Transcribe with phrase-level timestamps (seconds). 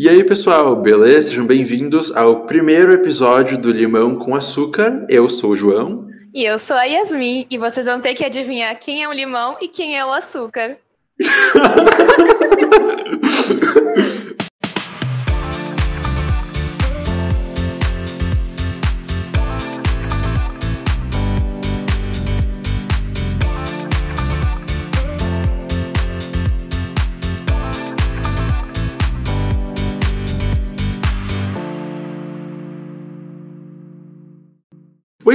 [0.00, 1.30] E aí, pessoal, beleza?
[1.30, 5.04] Sejam bem-vindos ao primeiro episódio do Limão com Açúcar.
[5.08, 6.06] Eu sou o João.
[6.32, 9.56] E eu sou a Yasmin, e vocês vão ter que adivinhar quem é o limão
[9.60, 10.76] e quem é o açúcar.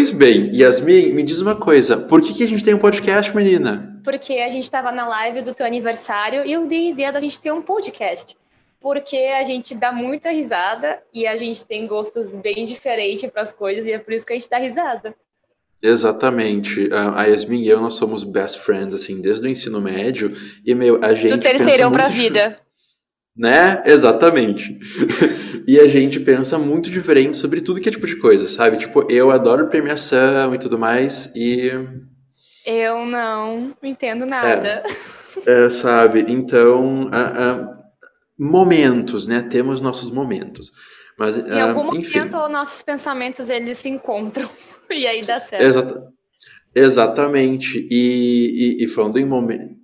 [0.03, 3.33] Pois bem, Yasmin, me diz uma coisa, por que, que a gente tem um podcast,
[3.33, 3.97] menina?
[4.03, 7.21] Porque a gente estava na live do teu aniversário e eu dei a ideia da
[7.21, 8.35] gente ter um podcast.
[8.81, 13.53] Porque a gente dá muita risada e a gente tem gostos bem diferentes para as
[13.53, 15.15] coisas e é por isso que a gente dá risada.
[15.81, 16.89] Exatamente.
[16.91, 20.35] A Yasmin e eu, nós somos best friends, assim, desde o ensino médio.
[20.65, 21.37] E, meu, a gente.
[21.37, 22.59] Do terceirão pra vida.
[23.35, 23.81] Né?
[23.85, 24.77] Exatamente.
[25.67, 28.77] e a gente pensa muito diferente sobre tudo que é tipo de coisa, sabe?
[28.77, 31.71] Tipo, eu adoro premiação e tudo mais, e.
[32.65, 34.83] Eu não entendo nada.
[35.45, 36.25] É, é sabe?
[36.27, 37.09] Então,
[38.37, 39.41] momentos, né?
[39.41, 40.71] Temos nossos momentos.
[41.17, 42.19] Mas, em algum enfim.
[42.19, 44.49] momento, nossos pensamentos eles se encontram
[44.89, 45.63] e aí dá certo.
[45.63, 46.13] Exata
[46.75, 47.87] exatamente.
[47.89, 49.77] E, e, e falando em momentos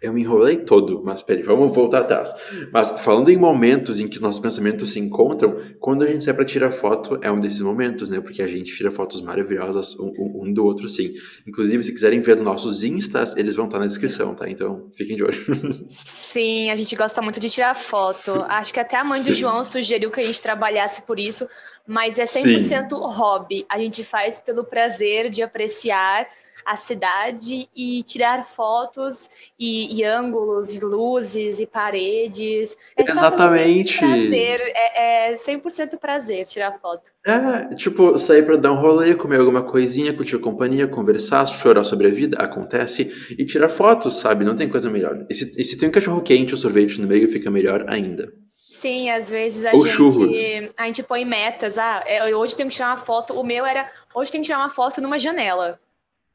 [0.00, 2.32] eu me enrolei todo, mas peraí, vamos voltar atrás.
[2.72, 6.34] Mas falando em momentos em que os nossos pensamentos se encontram, quando a gente sai
[6.34, 8.20] para tirar foto, é um desses momentos, né?
[8.20, 11.14] Porque a gente tira fotos maravilhosas um, um, do outro, assim.
[11.46, 14.48] Inclusive, se quiserem ver nossos instas, eles vão estar na descrição, tá?
[14.48, 15.36] Então, fiquem de olho.
[15.88, 18.44] Sim, a gente gosta muito de tirar foto.
[18.48, 19.30] Acho que até a mãe Sim.
[19.30, 21.48] do João sugeriu que a gente trabalhasse por isso,
[21.86, 22.86] mas é 100% Sim.
[22.90, 23.64] hobby.
[23.68, 26.26] A gente faz pelo prazer de apreciar
[26.66, 32.76] a cidade e tirar fotos e, e ângulos e luzes e paredes.
[32.96, 33.98] É Exatamente.
[33.98, 37.12] prazer, é, é 100% prazer tirar foto.
[37.24, 41.84] É, tipo, sair para dar um rolê, comer alguma coisinha, curtir a companhia, conversar, chorar
[41.84, 44.44] sobre a vida, acontece, e tirar fotos, sabe?
[44.44, 45.24] Não tem coisa melhor.
[45.30, 48.32] E se, e se tem um cachorro quente ou sorvete no meio, fica melhor ainda.
[48.68, 50.38] Sim, às vezes a Ou gente churros.
[50.76, 51.78] a gente põe metas.
[51.78, 53.32] Ah, é, hoje tem que tirar uma foto.
[53.32, 55.80] O meu era hoje tem que tirar uma foto numa janela.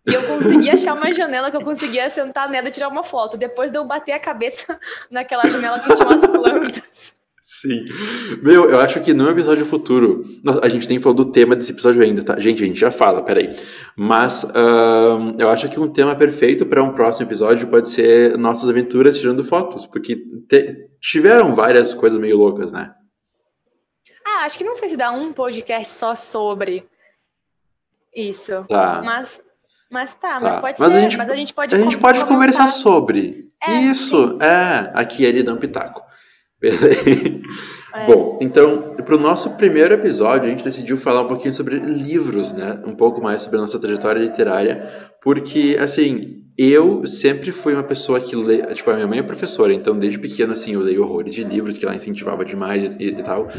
[0.07, 3.37] E eu consegui achar uma janela que eu conseguia sentar nela e tirar uma foto.
[3.37, 4.79] Depois de eu bater a cabeça
[5.11, 7.13] naquela janela que tinha umas plantas.
[7.41, 7.85] Sim.
[8.41, 10.23] Meu, eu acho que no episódio futuro.
[10.61, 12.39] A gente nem falou do tema desse episódio ainda, tá?
[12.39, 13.55] Gente, a gente já fala, peraí.
[13.95, 18.69] Mas uh, eu acho que um tema perfeito para um próximo episódio pode ser nossas
[18.69, 19.85] aventuras tirando fotos.
[19.85, 20.15] Porque
[20.47, 22.93] te, tiveram várias coisas meio loucas, né?
[24.25, 26.85] Ah, acho que não sei se dá um podcast só sobre
[28.15, 28.65] isso.
[28.69, 29.01] Tá.
[29.03, 29.41] Mas
[29.91, 30.61] mas tá, mas tá.
[30.61, 30.97] pode mas ser.
[30.97, 33.49] A gente, mas a gente pode A gente pode conversar sobre.
[33.61, 34.37] É, Isso, sim.
[34.41, 34.91] é.
[34.93, 36.01] Aqui ele dá um pitaco.
[37.93, 38.05] É.
[38.05, 42.53] Bom, então, para o nosso primeiro episódio, a gente decidiu falar um pouquinho sobre livros,
[42.53, 42.81] né?
[42.85, 44.89] Um pouco mais sobre a nossa trajetória literária,
[45.21, 49.73] porque, assim, eu sempre fui uma pessoa que lê, tipo, a minha mãe é professora,
[49.73, 53.23] então desde pequeno, assim, eu leio horrores de livros que ela incentivava demais e, e,
[53.23, 53.49] tal.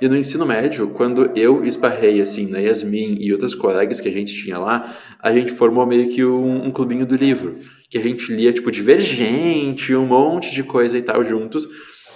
[0.00, 4.12] E no ensino médio, quando eu esbarrei, assim, na Yasmin e outras colegas que a
[4.12, 8.02] gente tinha lá, a gente formou meio que um, um clubinho do livro, que a
[8.02, 11.66] gente lia, tipo, Divergente, um monte de coisa e tal juntos.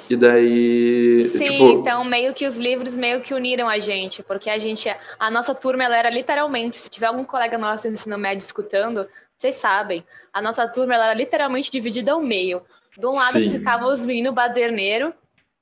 [0.09, 1.23] E daí.
[1.25, 1.71] Sim, tipo...
[1.71, 4.89] então meio que os livros meio que uniram a gente, porque a gente.
[5.19, 9.07] A nossa turma ela era literalmente, se tiver algum colega nosso do ensino médio escutando,
[9.45, 12.63] vocês sabem, a nossa turma ela era literalmente dividida ao meio.
[12.97, 13.51] De um lado Sim.
[13.51, 15.13] ficavam os meninos baderneiros,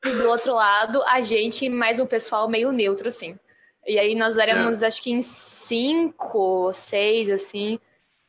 [0.04, 3.37] e do outro lado a gente mais um pessoal meio neutro, assim.
[3.84, 4.87] E aí nós éramos, é.
[4.87, 7.81] acho que em cinco, seis, assim,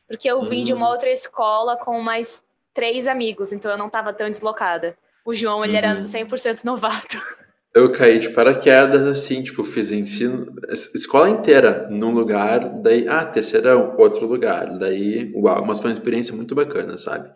[0.08, 0.64] porque eu vim hum.
[0.64, 0.90] de uma hum.
[0.90, 4.96] outra escola com mais três amigos, então eu não estava tão deslocada.
[5.24, 5.78] O João, ele uhum.
[5.78, 7.16] era 100% novato.
[7.74, 10.54] Eu caí de paraquedas, assim, tipo, fiz ensino,
[10.94, 16.36] escola inteira num lugar, daí, ah, terceirão, outro lugar, daí, uau, mas foi uma experiência
[16.36, 17.28] muito bacana, sabe?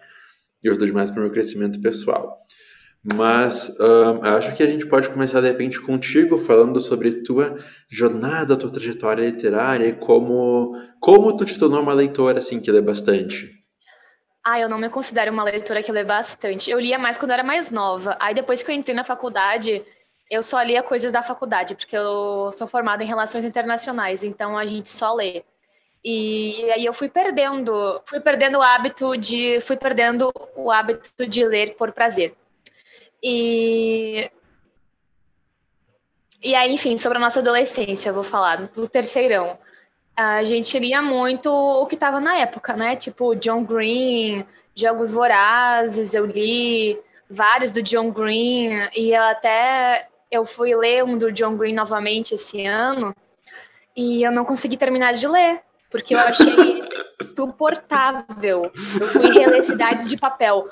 [0.62, 2.40] E ajudou demais para o meu crescimento pessoal.
[3.02, 7.56] Mas um, acho que a gente pode começar, de repente, contigo, falando sobre tua
[7.90, 12.80] jornada, tua trajetória literária e como, como tu te tornou uma leitora, assim, que lê
[12.80, 13.58] bastante.
[14.44, 16.70] Ah, eu não me considero uma leitora que lê bastante.
[16.70, 18.16] Eu lia mais quando eu era mais nova.
[18.20, 19.82] Aí depois que eu entrei na faculdade,
[20.30, 24.66] eu só lia coisas da faculdade, porque eu sou formada em relações internacionais, então a
[24.66, 25.44] gente só lê.
[26.04, 31.44] E, aí eu fui perdendo, fui perdendo o hábito de, fui perdendo o hábito de
[31.44, 32.34] ler por prazer.
[33.22, 34.30] E
[36.42, 39.58] e aí, enfim, sobre a nossa adolescência, vou falar do terceirão.
[40.16, 42.96] A gente lia muito o que estava na época, né?
[42.96, 46.98] Tipo John Green, Jogos Vorazes, eu li
[47.28, 52.34] vários do John Green e eu até eu fui ler um do John Green novamente
[52.34, 53.14] esse ano
[53.96, 55.60] e eu não consegui terminar de ler,
[55.90, 56.84] porque eu achei
[57.34, 58.70] suportável.
[59.00, 60.68] Eu fui reler Cidades de Papel,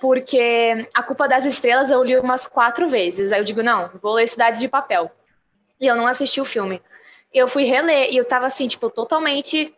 [0.00, 3.32] porque A Culpa das Estrelas eu li umas quatro vezes.
[3.32, 5.10] Aí eu digo, não, vou ler Cidades de Papel.
[5.80, 6.80] E eu não assisti o filme.
[7.32, 9.74] Eu fui reler e eu tava assim, tipo, totalmente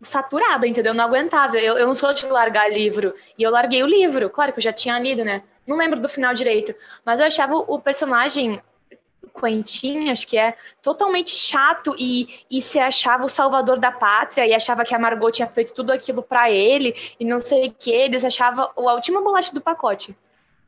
[0.00, 0.94] saturada, entendeu?
[0.94, 1.58] Não aguentava.
[1.58, 3.14] Eu, eu não sou de largar livro.
[3.36, 4.30] E eu larguei o livro.
[4.30, 5.42] Claro que eu já tinha lido, né?
[5.66, 6.74] Não lembro do final direito.
[7.04, 8.60] Mas eu achava o personagem
[9.32, 14.54] Quentin, acho que é, totalmente chato e, e se achava o salvador da pátria e
[14.54, 17.90] achava que a Margot tinha feito tudo aquilo para ele e não sei o que,
[17.90, 20.16] eles achavam a última bolacha do pacote.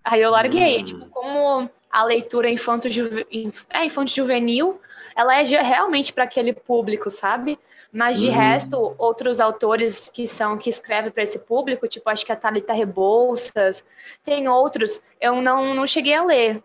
[0.03, 0.85] Aí eu larguei, hum.
[0.85, 3.27] tipo, como a leitura infanto, juve,
[3.71, 4.81] é, infanto juvenil,
[5.17, 7.59] ela é realmente para aquele público, sabe?
[7.93, 8.35] Mas de uhum.
[8.35, 12.73] resto, outros autores que são que escrevem para esse público, tipo, acho que a Thalita
[12.73, 13.85] Rebouças,
[14.25, 16.63] tem outros, eu não, não cheguei a ler.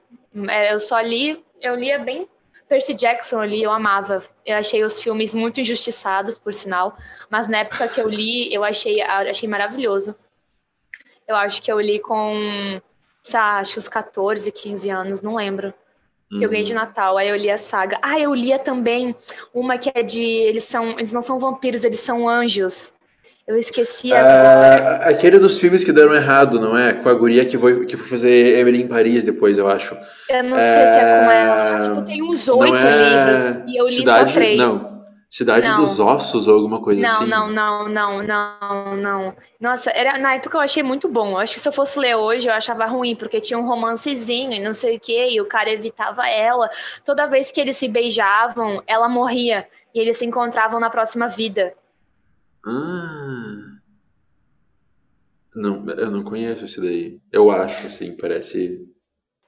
[0.48, 2.28] É, eu só li eu lia bem
[2.68, 4.24] Percy Jackson ali, eu amava.
[4.46, 6.96] Eu achei os filmes muito injustiçados, por sinal,
[7.30, 10.16] mas na época que eu li, eu achei, achei maravilhoso.
[11.28, 12.32] Eu acho que eu li com,
[13.24, 15.74] sei lá, acho uns 14, 15 anos, não lembro.
[16.32, 16.42] Uhum.
[16.42, 16.80] Eu ganhei de uhum.
[16.80, 17.98] Natal, aí eu li a saga.
[18.02, 19.16] Ah, eu lia também
[19.54, 20.22] uma que é de.
[20.22, 20.92] Eles são.
[20.92, 22.94] Eles não são vampiros, eles são anjos.
[23.48, 24.76] Eu esqueci agora.
[24.76, 26.94] Ah, aquele dos filmes que deram errado, não é?
[26.94, 29.98] Com a guria que foi, que foi fazer Emily em Paris depois, eu acho.
[30.30, 31.20] Eu não esqueci é...
[31.20, 31.78] como é.
[31.78, 33.10] Tipo, tem uns oito é...
[33.10, 34.58] livros e eu li Cidade, só três.
[34.60, 34.99] Não.
[35.30, 35.76] Cidade não.
[35.76, 37.26] dos Ossos ou alguma coisa não, assim.
[37.28, 39.36] Não, não, não, não, não.
[39.62, 41.34] Nossa, era, na época eu achei muito bom.
[41.34, 44.54] Eu acho que se eu fosse ler hoje, eu achava ruim, porque tinha um romancezinho
[44.54, 46.68] e não sei o quê, e o cara evitava ela.
[47.06, 49.68] Toda vez que eles se beijavam, ela morria.
[49.94, 51.76] E eles se encontravam na próxima vida.
[52.66, 53.70] Ah.
[55.54, 57.20] Não, eu não conheço esse daí.
[57.32, 58.84] Eu acho, assim, parece.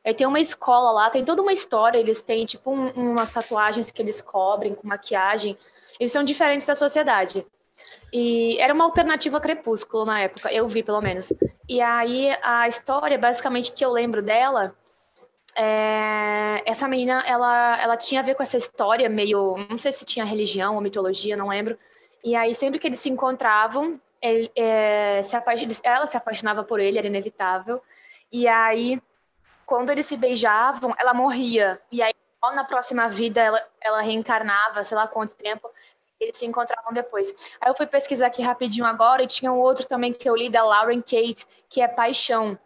[0.03, 1.97] Aí tem uma escola lá, tem toda uma história.
[1.97, 5.57] Eles têm, tipo, um, umas tatuagens que eles cobrem com maquiagem.
[5.99, 7.45] Eles são diferentes da sociedade.
[8.13, 11.31] E era uma alternativa Crepúsculo na época, eu vi pelo menos.
[11.67, 14.75] E aí a história, basicamente, que eu lembro dela,
[15.55, 16.61] é...
[16.65, 20.25] essa menina, ela, ela tinha a ver com essa história meio, não sei se tinha
[20.25, 21.77] religião ou mitologia, não lembro.
[22.23, 25.35] E aí, sempre que eles se encontravam, ele, é, se
[25.83, 27.81] ela se apaixonava por ele, era inevitável.
[28.31, 29.01] E aí,
[29.71, 31.79] quando eles se beijavam, ela morria.
[31.89, 32.13] E aí,
[32.53, 35.71] na próxima vida, ela, ela reencarnava, sei lá quanto tempo,
[36.19, 37.33] eles se encontravam depois.
[37.61, 40.49] Aí eu fui pesquisar aqui rapidinho agora, e tinha um outro também que eu li,
[40.49, 42.59] da Lauren Kate, que é Paixão.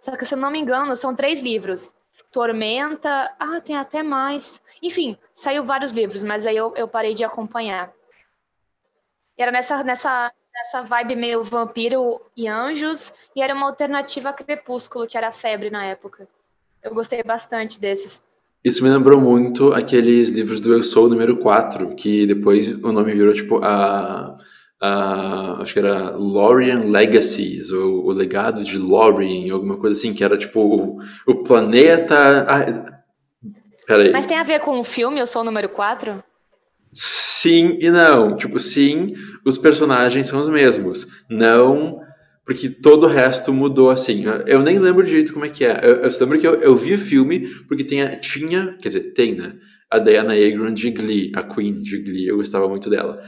[0.00, 1.94] Só que, se eu não me engano, são três livros.
[2.32, 4.60] Tormenta, ah, tem até mais.
[4.82, 7.92] Enfim, saiu vários livros, mas aí eu, eu parei de acompanhar.
[9.36, 15.06] Era nessa, nessa, nessa vibe meio vampiro e anjos, e era uma alternativa a Crepúsculo,
[15.06, 16.28] que era febre na época.
[16.82, 18.22] Eu gostei bastante desses.
[18.64, 23.14] Isso me lembrou muito aqueles livros do Eu Sou número 4, que depois o nome
[23.14, 24.36] virou tipo a.
[24.80, 30.24] a acho que era Lorien Legacies, ou o legado de Lorien, alguma coisa assim, que
[30.24, 32.46] era tipo o, o planeta.
[32.48, 33.00] Ah,
[33.86, 34.10] peraí.
[34.10, 36.22] Mas tem a ver com o filme Eu Sou número 4?
[36.92, 38.36] Sim e não.
[38.36, 39.14] Tipo, sim,
[39.44, 41.06] os personagens são os mesmos.
[41.30, 42.00] Não,
[42.48, 44.24] porque todo o resto mudou assim.
[44.46, 45.80] Eu nem lembro direito como é que é.
[45.82, 49.34] Eu, eu lembro que eu, eu vi o filme porque tinha, tinha, quer dizer, tem,
[49.34, 49.52] né?
[49.90, 52.26] A Diana Agron de Glee, a Queen de Glee.
[52.26, 53.20] Eu gostava muito dela.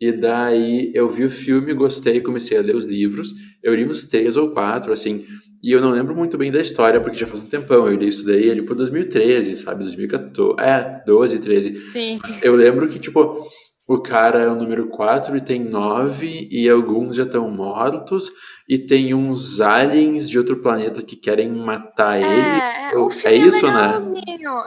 [0.00, 3.32] E daí eu vi o filme, gostei, comecei a ler os livros.
[3.62, 5.24] Eu li uns três ou quatro, assim.
[5.62, 7.86] E eu não lembro muito bem da história, porque já faz um tempão.
[7.86, 9.84] Eu li isso daí ali por 2013, sabe?
[9.84, 10.60] 2014.
[10.60, 11.74] É, 12, 13.
[11.74, 12.18] Sim.
[12.42, 13.40] Eu lembro que, tipo,
[13.86, 18.30] o cara é o número 4 e tem 9, e alguns já estão mortos,
[18.66, 22.96] e tem uns aliens de outro planeta que querem matar é, ele.
[22.96, 23.98] O filme é, é isso, né?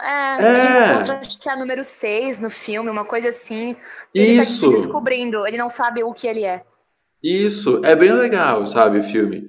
[0.04, 0.94] É, é.
[0.94, 3.76] Encontra, acho que é número 6 no filme, uma coisa assim.
[4.14, 4.68] Ele isso.
[4.68, 6.62] tá se descobrindo, ele não sabe o que ele é.
[7.24, 9.48] Isso, é bem legal, sabe, o filme.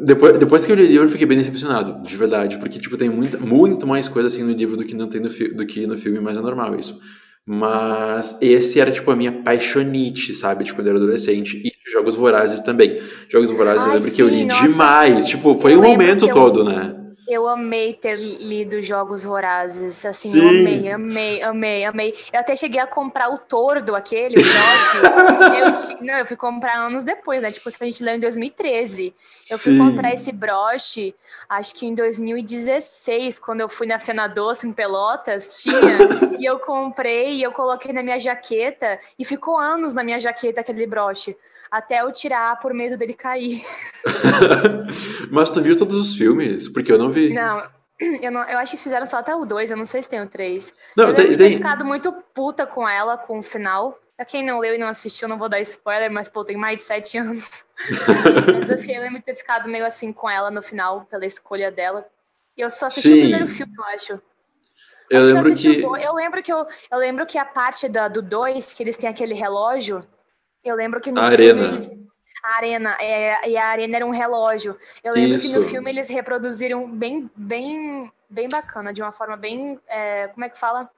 [0.00, 2.98] Depois, depois que eu li o livro, eu fiquei bem decepcionado, de verdade, porque tipo,
[2.98, 5.86] tem muita, muito mais coisa assim no livro do que não tem no, do que
[5.86, 7.00] no filme, mas é normal isso.
[7.52, 10.62] Mas esse era tipo a minha paixonite, sabe?
[10.62, 11.60] Tipo, quando eu era adolescente.
[11.64, 13.00] E Jogos Vorazes também.
[13.28, 15.26] Jogos Vorazes Ai, eu lembro sim, que eu li nossa, demais.
[15.26, 16.94] Tipo, foi o um momento todo, né?
[17.30, 20.40] Eu amei ter lido Jogos Vorazes, assim, Sim.
[20.40, 22.14] eu amei, amei, amei, amei.
[22.32, 25.94] Eu até cheguei a comprar o Tordo, aquele, o broche.
[26.00, 27.52] eu, não, eu fui comprar anos depois, né?
[27.52, 29.14] Tipo, a gente leu em 2013.
[29.48, 29.62] Eu Sim.
[29.62, 31.14] fui comprar esse broche,
[31.48, 35.98] acho que em 2016, quando eu fui na Fena Doce, em Pelotas, tinha.
[36.36, 40.62] e eu comprei, e eu coloquei na minha jaqueta, e ficou anos na minha jaqueta
[40.62, 41.36] aquele broche
[41.70, 43.64] até eu tirar por medo dele cair.
[45.30, 46.68] Mas tu viu todos os filmes?
[46.68, 47.32] Porque eu não vi.
[47.32, 47.62] Não,
[48.22, 50.08] Eu, não, eu acho que eles fizeram só até o 2, eu não sei se
[50.08, 50.72] tem o 3.
[50.96, 53.98] Não, eu tem- ter tem- ficado muito puta com ela, com o final.
[54.16, 56.76] Pra quem não leu e não assistiu, não vou dar spoiler, mas, pô, tem mais
[56.78, 57.64] de 7 anos.
[58.58, 61.26] mas eu, fiquei- eu lembro de ter ficado meio assim com ela no final, pela
[61.26, 62.06] escolha dela.
[62.56, 63.16] E eu só assisti Sim.
[63.18, 64.12] o primeiro filme, eu acho.
[65.10, 65.80] Eu Acho que eu lembro que.
[65.82, 66.04] dois.
[66.04, 69.10] Eu lembro que eu, eu lembro que a parte da, do 2, que eles têm
[69.10, 70.02] aquele relógio,
[70.64, 71.62] eu lembro que no A filme arena.
[71.68, 71.90] eles.
[72.42, 74.76] A arena, é, e a arena era um relógio.
[75.04, 75.68] Eu lembro que no Isso.
[75.68, 79.78] filme eles reproduziram bem, bem, bem bacana, de uma forma bem.
[79.86, 80.90] é, como é que fala?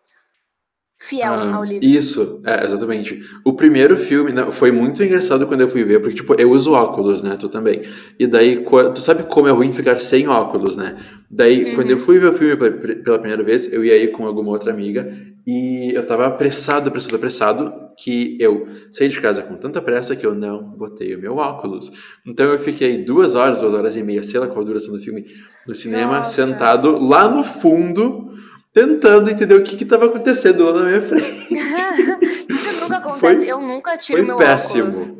[1.04, 1.84] Fiel Ah, ao livro.
[1.84, 3.20] Isso, é, exatamente.
[3.44, 6.72] O primeiro filme né, foi muito engraçado quando eu fui ver, porque, tipo, eu uso
[6.72, 7.36] óculos, né?
[7.38, 7.82] Tu também.
[8.18, 10.96] E daí, tu sabe como é ruim ficar sem óculos, né?
[11.28, 11.74] Daí, Uhum.
[11.74, 12.70] quando eu fui ver o filme pela,
[13.02, 15.12] pela primeira vez, eu ia ir com alguma outra amiga
[15.44, 20.24] e eu tava apressado, apressado, apressado, que eu saí de casa com tanta pressa que
[20.24, 21.90] eu não botei o meu óculos.
[22.24, 25.00] Então eu fiquei duas horas, duas horas e meia, sei lá qual a duração do
[25.00, 25.26] filme,
[25.66, 26.46] no cinema, Nossa.
[26.46, 28.31] sentado lá no fundo,
[28.72, 31.48] tentando entender o que que tava acontecendo lá na minha frente.
[32.48, 33.40] Isso nunca acontece.
[33.42, 34.88] Foi- eu nunca tiro Foi meu péssimo.
[34.88, 35.10] óculos.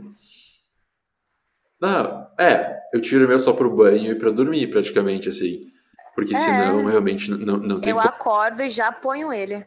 [1.81, 5.67] Não, é, eu tiro o meu só pro banho e pra dormir, praticamente, assim.
[6.15, 6.39] Porque É.
[6.39, 8.09] senão, realmente, não, não tem Eu como.
[8.09, 9.65] acordo e já ponho ele.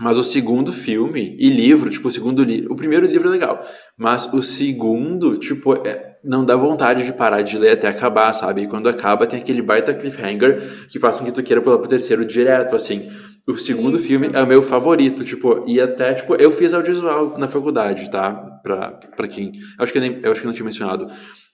[0.00, 2.72] Mas o segundo filme e livro, tipo, o segundo livro.
[2.72, 3.66] O primeiro livro é legal.
[3.96, 8.62] Mas o segundo, tipo, é- não dá vontade de parar de ler até acabar, sabe?
[8.62, 11.88] E quando acaba, tem aquele baita cliffhanger que faz com que tu queira pular pro
[11.88, 13.08] terceiro direto, assim.
[13.46, 14.06] O segundo Isso.
[14.06, 18.32] filme é o meu favorito, tipo, e até, tipo, eu fiz audiovisual na faculdade, tá?
[18.62, 19.52] Pra, pra quem.
[19.78, 21.08] Eu acho que nem, eu acho que não tinha mencionado.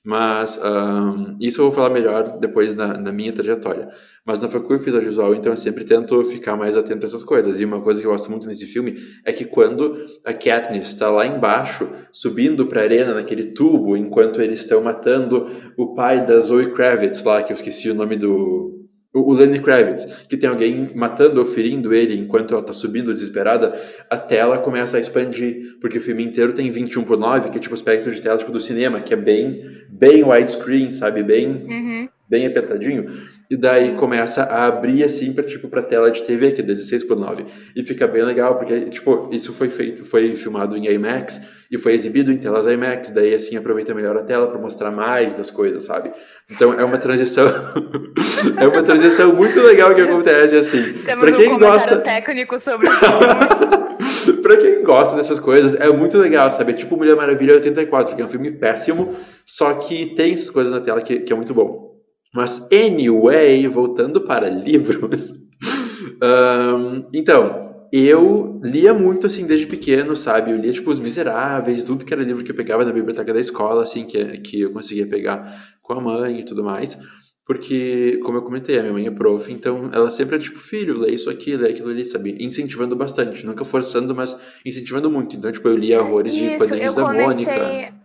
[0.05, 3.89] Mas ahn, isso eu vou falar melhor depois na, na minha trajetória.
[4.25, 7.23] Mas na faculdade eu fiz audiovisual, então eu sempre tento ficar mais atento a essas
[7.23, 7.59] coisas.
[7.59, 11.09] E uma coisa que eu gosto muito nesse filme é que quando a Katniss está
[11.09, 16.73] lá embaixo, subindo pra arena naquele tubo, enquanto eles estão matando o pai da Zoe
[16.73, 18.84] Kravitz lá, que eu esqueci o nome do...
[19.17, 23.73] O Lenny Kravitz, que tem alguém matando ou ferindo ele enquanto ela tá subindo desesperada,
[24.11, 27.61] a tela começa a expandir, porque o filme inteiro tem 21 por 9, que é
[27.61, 31.23] tipo o espectro de tela tipo do cinema, que é bem, bem widescreen, sabe?
[31.23, 32.09] Bem Uhum.
[32.29, 33.07] bem apertadinho,
[33.51, 33.97] e daí Sim.
[33.97, 37.45] começa a abrir assim para tipo para tela de TV, que é 16 por 9.
[37.77, 41.93] E fica bem legal, porque tipo, isso foi feito, foi filmado em IMAX e foi
[41.93, 45.85] exibido em telas IMAX, daí assim aproveita melhor a tela para mostrar mais das coisas,
[45.85, 46.11] sabe?
[46.51, 47.47] Então é uma transição
[48.59, 50.95] é uma transição muito legal que acontece assim.
[51.05, 53.85] Para um quem comentário gosta técnico sobre o filme.
[54.43, 56.73] pra quem gosta dessas coisas, é muito legal, sabe?
[56.73, 60.73] É tipo Mulher Maravilha 84, que é um filme péssimo, só que tem essas coisas
[60.73, 61.94] na tela que, que é muito bom.
[62.35, 65.33] Mas, anyway, voltando para livros.
[66.21, 70.51] ahn, então, eu lia muito, assim, desde pequeno, sabe?
[70.51, 73.39] Eu lia, tipo, Os Miseráveis, tudo que era livro que eu pegava na biblioteca da
[73.39, 76.99] escola, assim, que, que eu conseguia pegar com a mãe e tudo mais.
[77.47, 80.99] Porque, como eu comentei, a minha mãe é prof, então ela sempre é tipo, filho,
[80.99, 82.37] lê isso aqui, lê aquilo ali, sabe?
[82.41, 85.37] Incentivando bastante, nunca forçando, mas incentivando muito.
[85.37, 87.13] Então, tipo, eu lia horrores de Isso, eu quadrinhos da.
[87.13, 88.04] Mônica.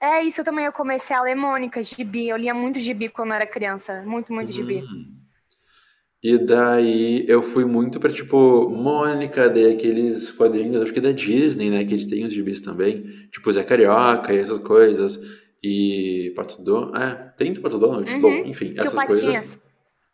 [0.00, 2.28] É, isso também eu comecei a ler Mônica, gibi.
[2.28, 4.02] Eu lia muito gibi quando era criança.
[4.06, 4.76] Muito, muito gibi.
[4.76, 5.20] Uhum.
[6.22, 11.70] E daí eu fui muito pra, tipo, Mônica, daí aqueles quadrinhos, acho que da Disney,
[11.70, 11.84] né?
[11.84, 13.04] Que eles têm os gibis também.
[13.30, 15.18] Tipo, Zé Carioca e essas coisas.
[15.62, 16.96] E Pato Donald.
[16.96, 18.10] É, tem do Pato Donald?
[18.10, 18.20] Uhum.
[18.20, 19.24] Bom, enfim, Tio essas coisas.
[19.24, 19.60] Patinhas.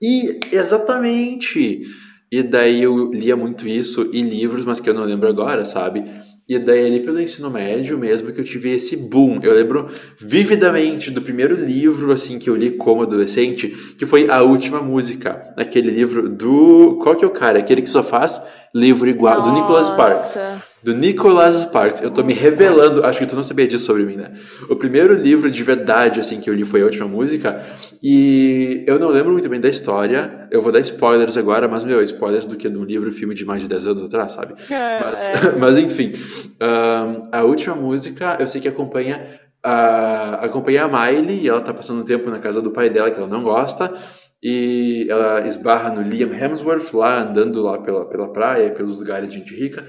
[0.02, 1.82] E exatamente.
[2.30, 6.04] E daí eu lia muito isso e livros, mas que eu não lembro agora, sabe?
[6.48, 9.40] E daí ali pelo ensino médio mesmo que eu tive esse boom.
[9.42, 9.88] Eu lembro
[10.18, 15.52] vividamente do primeiro livro assim que eu li como adolescente, que foi A Última Música,
[15.56, 18.40] aquele livro do qual que é o cara, aquele que só faz
[18.72, 20.38] livro igual do Nicholas Sparks.
[20.86, 22.00] Do Nicholas Sparks.
[22.00, 22.44] Eu tô me Nossa.
[22.44, 23.04] revelando.
[23.04, 24.32] Acho que tu não sabia disso sobre mim, né?
[24.70, 27.60] O primeiro livro de verdade, assim, que eu li foi A Última Música.
[28.00, 30.46] E eu não lembro muito bem da história.
[30.48, 33.44] Eu vou dar spoilers agora, mas, meu, spoilers do que de um livro filme de
[33.44, 34.54] mais de 10 anos atrás, sabe?
[34.70, 36.12] É, Mas, mas enfim.
[36.60, 39.26] ahn, a última música, eu sei que acompanha
[39.64, 43.10] a, acompanha a Miley, e ela tá passando um tempo na casa do pai dela,
[43.10, 43.92] que ela não gosta.
[44.40, 49.38] E ela esbarra no Liam Hemsworth lá, andando lá pela, pela praia, pelos lugares de
[49.40, 49.84] gente rica.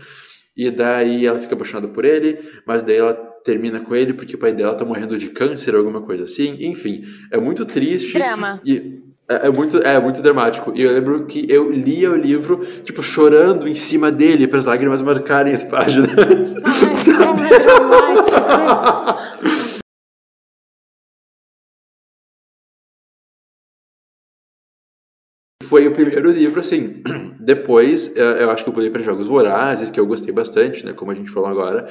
[0.57, 3.13] E daí ela fica apaixonada por ele, mas daí ela
[3.45, 6.57] termina com ele porque o pai dela tá morrendo de câncer ou alguma coisa assim.
[6.59, 8.13] Enfim, é muito triste.
[8.13, 8.59] Drama.
[8.65, 10.71] E é, é muito, é muito dramático.
[10.75, 14.65] E eu lembro que eu lia o livro, tipo, chorando em cima dele para as
[14.65, 16.55] lágrimas marcarem as páginas.
[16.63, 18.37] Ai, dramático.
[25.63, 27.03] Foi o primeiro livro, assim.
[27.47, 30.91] Depois, eh, eu acho que eu pulei para Jogos Vorazes, que eu gostei bastante, né?
[30.91, 31.87] Como a gente falou agora.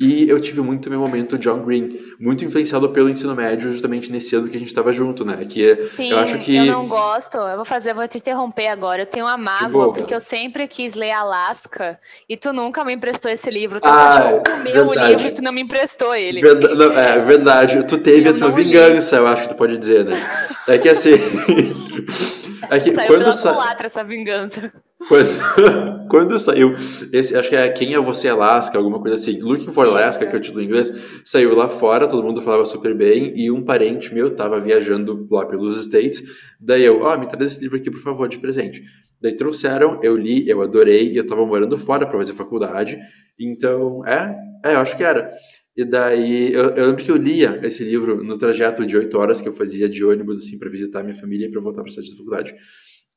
[0.00, 4.34] E eu tive muito meu momento John Green, muito influenciado pelo ensino médio, justamente nesse
[4.34, 5.44] ano que a gente estava junto, né?
[5.48, 7.38] Que é, Sim, eu acho que eu não gosto.
[7.38, 9.02] Eu vou fazer, eu vou te interromper agora.
[9.02, 13.30] Eu tenho uma mágoa porque eu sempre quis ler Alaska e tu nunca me emprestou
[13.30, 13.80] esse livro.
[13.80, 16.42] Tu ah, comeu o livro e tu não me emprestou ele.
[16.42, 17.86] Não, é verdade.
[17.86, 19.22] Tu teve eu a tua vingança, li.
[19.22, 20.20] eu acho que tu pode dizer, né?
[20.66, 21.12] É que assim.
[22.68, 23.76] é que Saiu quando pela sa...
[23.84, 24.72] essa vingança.
[25.08, 26.72] Quando, quando saiu,
[27.12, 30.30] esse, acho que é Quem é Você Alaska, alguma coisa assim, Looking for Alaska, Isso.
[30.30, 33.50] que é o título em inglês, saiu lá fora, todo mundo falava super bem, e
[33.50, 36.22] um parente meu tava viajando lá pelos States,
[36.60, 38.82] daí eu, ó, oh, me traz esse livro aqui, por favor, de presente.
[39.20, 42.98] Daí trouxeram, eu li, eu adorei, e eu tava morando fora para fazer faculdade,
[43.38, 44.34] então, é,
[44.64, 45.30] é, eu acho que era.
[45.76, 49.42] E daí, eu, eu lembro que eu lia esse livro no trajeto de oito horas
[49.42, 51.94] que eu fazia de ônibus, assim, para visitar minha família e para voltar para a
[51.94, 52.54] cidade da faculdade.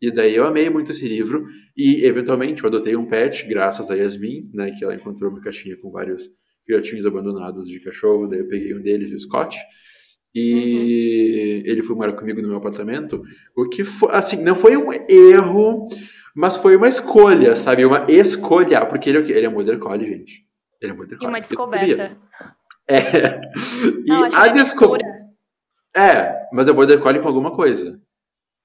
[0.01, 3.95] E daí eu amei muito esse livro e eventualmente eu adotei um pet graças a
[3.95, 6.29] Yasmin, né, que ela encontrou uma caixinha com vários
[6.65, 9.57] filhotinhos abandonados de cachorro, daí eu peguei um deles, o Scott,
[10.33, 11.71] e uhum.
[11.71, 13.21] ele foi morar comigo no meu apartamento,
[13.57, 15.85] o que foi, assim, não foi um erro,
[16.35, 20.07] mas foi uma escolha, sabe, uma escolha, porque ele, é ele é um border collie,
[20.07, 20.45] gente.
[20.79, 21.27] Ele é um border collie.
[21.27, 22.17] E uma descoberta.
[22.87, 23.41] É.
[24.05, 25.19] E não, a descoberta...
[25.95, 27.99] É, mas é border collie com alguma coisa.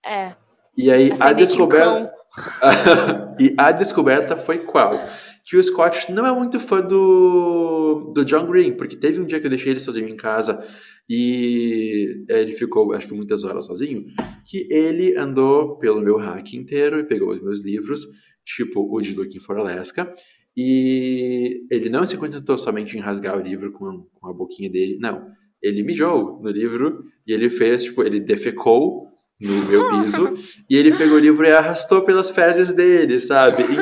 [0.04, 0.36] É.
[0.76, 2.12] E aí a descoberta.
[3.38, 4.98] e a descoberta foi qual?
[5.44, 9.38] Que o Scott não é muito fã do, do John Green, porque teve um dia
[9.38, 10.64] que eu deixei ele sozinho em casa
[11.08, 14.06] e ele ficou, acho que muitas horas sozinho,
[14.48, 18.06] que ele andou pelo meu hack inteiro e pegou os meus livros,
[18.44, 20.12] tipo o de Looking for Alaska,
[20.56, 24.98] e ele não se contentou somente em rasgar o livro com, com a boquinha dele,
[24.98, 25.26] não.
[25.62, 29.02] Ele mijou no livro e ele fez, tipo, ele defecou
[29.40, 30.32] no meu piso
[30.70, 33.64] e ele pegou o livro e arrastou pelas fezes dele, sabe?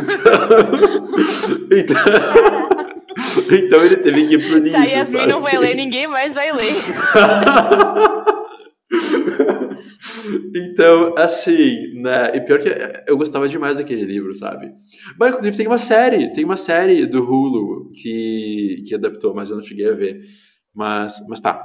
[1.72, 1.96] Então,
[3.48, 4.70] então, então ele teve que ir pro ninho.
[4.70, 6.72] Se a Yasmin não vai ler, ninguém mais vai ler.
[10.54, 12.32] então, assim, né?
[12.34, 12.68] E pior que
[13.06, 14.72] eu gostava demais daquele livro, sabe?
[15.18, 19.56] Mas, inclusive, tem uma série, tem uma série do Hulu que, que adaptou, mas eu
[19.56, 20.20] não cheguei a ver.
[20.74, 21.62] Mas, mas tá,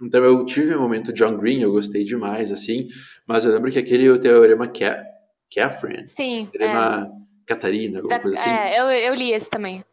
[0.00, 2.86] então eu tive um momento John Green, eu gostei demais, assim,
[3.26, 5.04] mas eu lembro que aquele o teorema Ca
[5.54, 7.22] Catherine, Sim, teorema é.
[7.46, 8.50] Catarina, alguma da, coisa assim.
[8.50, 9.84] É, eu, eu li esse também.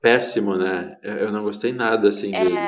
[0.00, 0.98] Péssimo, né?
[1.00, 2.42] Eu não gostei nada, assim, é...
[2.42, 2.58] dele.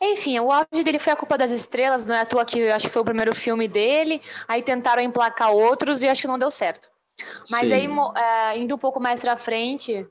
[0.00, 2.74] Enfim, o auge dele foi a culpa das estrelas, não é à toa que eu
[2.74, 6.38] acho que foi o primeiro filme dele, aí tentaram emplacar outros e acho que não
[6.38, 6.88] deu certo.
[7.50, 7.74] Mas Sim.
[7.74, 10.06] aí, é, indo um pouco mais pra frente,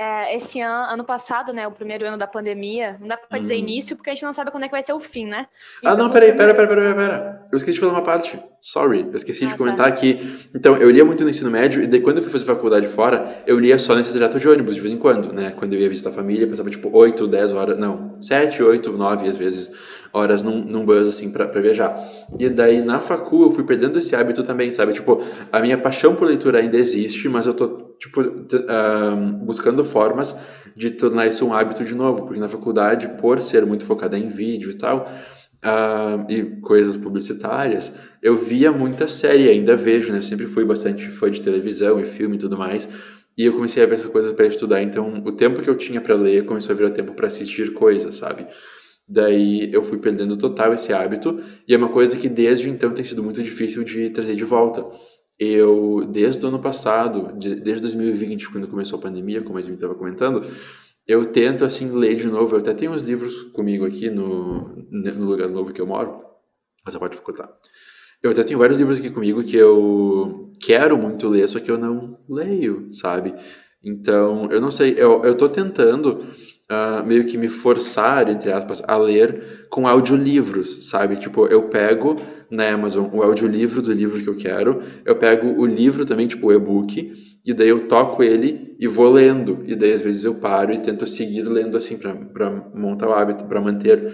[0.00, 3.56] é, esse ano, ano passado, né, o primeiro ano da pandemia, não dá pra dizer
[3.56, 3.58] hum.
[3.58, 5.46] início, porque a gente não sabe quando é que vai ser o fim, né?
[5.78, 7.48] Então, ah, não, então, peraí, pera, pera, pera, pera.
[7.52, 8.38] Eu esqueci de falar uma parte.
[8.62, 9.58] Sorry, eu esqueci ah, de tá.
[9.58, 9.92] comentar tá.
[9.92, 10.48] que.
[10.54, 13.42] Então, eu lia muito no ensino médio, e daí quando eu fui fazer faculdade fora,
[13.46, 15.50] eu lia só nesse trajeto de ônibus, de vez em quando, né?
[15.50, 19.28] Quando eu ia visitar a família, passava tipo 8, 10 horas, não, 7, 8, 9
[19.28, 19.70] às vezes
[20.12, 21.94] horas num, num bus, assim, pra, pra viajar.
[22.38, 24.94] E daí, na facu, eu fui perdendo esse hábito também, sabe?
[24.94, 30.36] Tipo, a minha paixão por leitura ainda existe, mas eu tô, tipo, uh, buscando formas
[30.74, 34.26] de tornar isso um hábito de novo, porque na faculdade, por ser muito focada em
[34.26, 35.06] vídeo e tal,
[35.62, 40.22] uh, e coisas publicitárias, eu via muita série, ainda vejo, né?
[40.22, 42.88] Sempre fui bastante fã de televisão e filme e tudo mais,
[43.36, 46.00] e eu comecei a ver essas coisas para estudar, então o tempo que eu tinha
[46.00, 48.46] para ler começou a virar tempo para assistir coisas, sabe?
[49.06, 53.04] Daí eu fui perdendo total esse hábito, e é uma coisa que desde então tem
[53.04, 54.86] sido muito difícil de trazer de volta.
[55.42, 59.94] Eu, desde o ano passado, desde 2020, quando começou a pandemia, como a gente estava
[59.94, 60.46] comentando,
[61.06, 62.54] eu tento, assim, ler de novo.
[62.54, 66.22] Eu até tenho uns livros comigo aqui no, no lugar novo que eu moro,
[66.84, 67.50] você pode contar.
[68.22, 71.78] Eu até tenho vários livros aqui comigo que eu quero muito ler, só que eu
[71.78, 73.34] não leio, sabe?
[73.82, 76.20] Então, eu não sei, eu, eu tô tentando
[76.70, 81.16] uh, meio que me forçar, entre aspas, a ler com audiolivros, sabe?
[81.16, 82.14] Tipo, eu pego
[82.48, 86.46] na Amazon o audiolivro do livro que eu quero, eu pego o livro também, tipo
[86.46, 87.12] o e-book,
[87.44, 89.62] e daí eu toco ele e vou lendo.
[89.66, 93.44] E daí às vezes eu paro e tento seguir lendo assim para montar o hábito,
[93.44, 94.12] para manter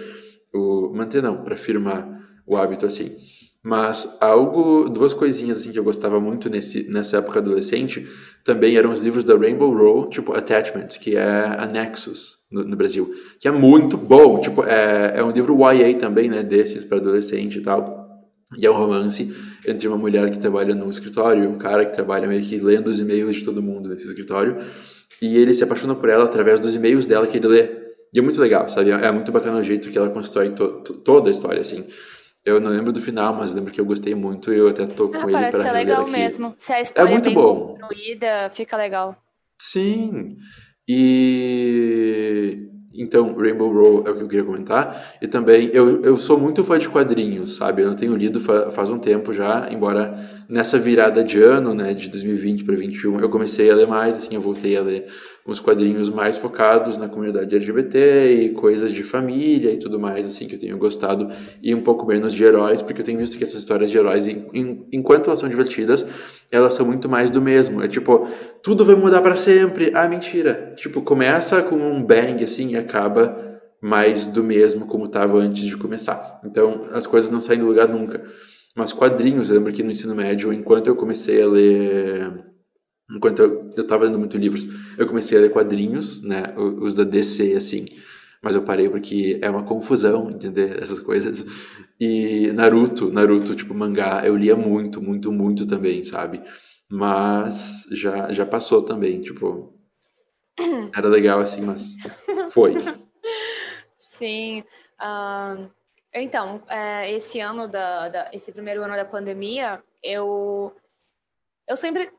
[0.53, 2.07] o manter não, para firmar
[2.45, 3.15] o hábito assim.
[3.61, 8.07] Mas algo, duas coisinhas assim que eu gostava muito nesse, nessa época adolescente,
[8.45, 13.13] também eram os livros da Rainbow Row, tipo Attachments, que é Anexos no, no Brasil,
[13.39, 17.59] que é muito bom, tipo, é, é um livro YA também, né, desses para adolescente
[17.59, 18.07] e tal.
[18.57, 19.33] E é um romance
[19.67, 22.87] entre uma mulher que trabalha num escritório e um cara que trabalha meio que lendo
[22.87, 24.55] os e-mails de todo mundo nesse escritório.
[25.21, 27.69] E ele se apaixona por ela através dos e-mails dela que ele lê.
[28.13, 28.91] E é muito legal, sabe?
[28.91, 31.85] É muito bacana o jeito que ela constrói to toda a história, assim.
[32.45, 35.09] Eu não lembro do final, mas lembro que eu gostei muito e eu até tô
[35.09, 36.11] com ah, ele para Parece ser legal aqui.
[36.11, 36.53] mesmo.
[36.57, 37.75] Se a história é, muito é bem bom.
[37.77, 39.17] construída, fica legal.
[39.59, 40.37] Sim.
[40.87, 45.17] E então, Rainbow Row é o que eu queria comentar.
[45.21, 47.83] E também, eu, eu sou muito fã de quadrinhos, sabe?
[47.83, 50.17] Eu não tenho lido fa faz um tempo já, embora
[50.49, 54.33] nessa virada de ano, né, de 2020 para 2021, eu comecei a ler mais, assim,
[54.33, 55.05] eu voltei a ler
[55.47, 60.45] uns quadrinhos mais focados na comunidade LGBT e coisas de família e tudo mais, assim,
[60.45, 61.29] que eu tenho gostado,
[61.63, 64.27] e um pouco menos de heróis, porque eu tenho visto que essas histórias de heróis,
[64.27, 66.05] em, em, enquanto elas são divertidas,
[66.51, 67.81] elas são muito mais do mesmo.
[67.81, 68.27] É tipo,
[68.61, 69.91] tudo vai mudar para sempre.
[69.93, 70.73] Ah, mentira.
[70.75, 73.37] Tipo, começa com um bang, assim, e acaba
[73.81, 76.41] mais do mesmo como estava antes de começar.
[76.43, 78.21] Então, as coisas não saem do lugar nunca.
[78.75, 82.33] Mas quadrinhos, eu lembro que no ensino médio, enquanto eu comecei a ler
[83.09, 84.65] enquanto eu, eu tava lendo muito livros,
[84.97, 87.85] eu comecei a ler quadrinhos, né, os da DC, assim,
[88.41, 91.45] mas eu parei porque é uma confusão entender essas coisas.
[91.99, 96.41] E Naruto, Naruto, tipo, mangá, eu lia muito, muito, muito também, sabe?
[96.89, 99.73] Mas já, já passou também, tipo,
[100.95, 101.95] era legal assim, mas
[102.53, 102.75] foi.
[103.97, 104.63] Sim.
[104.99, 105.69] Uh,
[106.13, 110.73] então, é, esse ano da, da, esse primeiro ano da pandemia, eu
[111.67, 112.11] eu sempre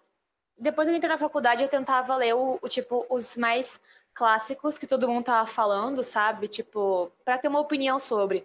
[0.59, 3.81] depois eu entrei na faculdade eu tentava ler o, o, tipo os mais
[4.12, 6.49] clássicos que todo mundo tava falando, sabe?
[6.49, 8.44] Tipo, para ter uma opinião sobre.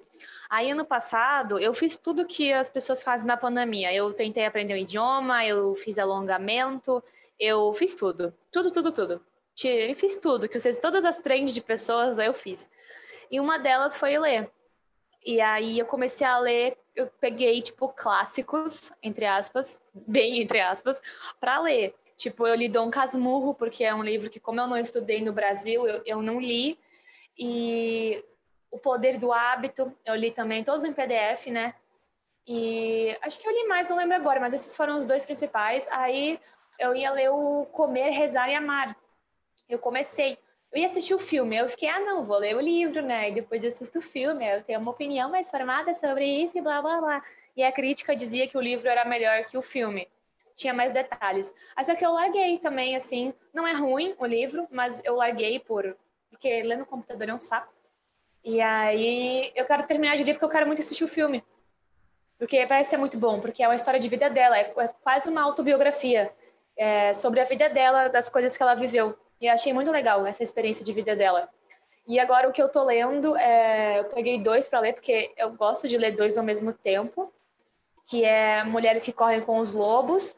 [0.49, 3.91] Aí ano passado eu fiz tudo que as pessoas fazem na pandemia.
[3.91, 7.03] Eu tentei aprender um idioma, eu fiz alongamento,
[7.39, 8.33] eu fiz tudo.
[8.51, 9.21] Tudo, tudo, tudo.
[9.63, 12.69] Eu fiz tudo, que vocês todas as trends de pessoas eu fiz.
[13.31, 14.49] E uma delas foi ler.
[15.25, 21.01] E aí eu comecei a ler, eu peguei tipo clássicos, entre aspas, bem entre aspas,
[21.39, 21.95] para ler.
[22.17, 25.33] Tipo, eu li Dom Casmurro, porque é um livro que, como eu não estudei no
[25.33, 26.79] Brasil, eu, eu não li.
[27.37, 28.23] E
[28.71, 31.73] O Poder do Hábito, eu li também, todos em PDF, né?
[32.47, 35.87] E acho que eu li mais, não lembro agora, mas esses foram os dois principais.
[35.91, 36.39] Aí
[36.79, 38.95] eu ia ler o Comer, Rezar e Amar.
[39.69, 40.37] Eu comecei.
[40.71, 43.29] Eu ia assistir o filme, eu fiquei, ah, não, vou ler o livro, né?
[43.29, 46.81] E depois assisto o filme, eu tenho uma opinião mais formada sobre isso e blá,
[46.81, 47.23] blá, blá.
[47.55, 50.07] E a crítica dizia que o livro era melhor que o filme
[50.55, 51.53] tinha mais detalhes.
[51.75, 55.59] Aí só que eu larguei também, assim, não é ruim o livro, mas eu larguei
[55.59, 55.95] por
[56.29, 57.73] porque ler no computador é um saco.
[58.43, 61.43] E aí eu quero terminar de ler porque eu quero muito assistir o filme.
[62.37, 65.29] Porque parece ser muito bom, porque é uma história de vida dela, é, é quase
[65.29, 66.33] uma autobiografia
[66.75, 69.17] é, sobre a vida dela, das coisas que ela viveu.
[69.39, 71.47] E eu achei muito legal essa experiência de vida dela.
[72.05, 75.53] E agora o que eu tô lendo, é, eu peguei dois para ler, porque eu
[75.53, 77.31] gosto de ler dois ao mesmo tempo,
[78.05, 80.35] que é Mulheres que Correm com os Lobos,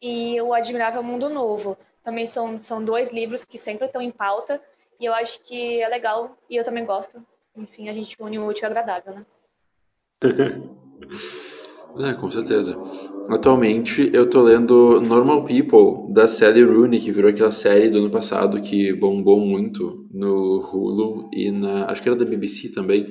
[0.00, 1.76] e O Admirável Mundo Novo.
[2.04, 4.60] Também são, são dois livros que sempre estão em pauta
[5.00, 7.22] e eu acho que é legal e eu também gosto.
[7.56, 9.26] Enfim, a gente une o útil agradável, né?
[12.10, 12.76] é, com certeza.
[13.28, 18.10] Atualmente eu tô lendo Normal People da Sally Rooney, que virou aquela série do ano
[18.10, 21.90] passado que bombou muito no Hulu e na.
[21.90, 23.06] acho que era da BBC também